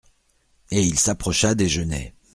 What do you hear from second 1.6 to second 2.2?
genêts.